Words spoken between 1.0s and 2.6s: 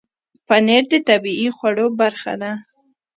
طبیعي خوړو برخه ده.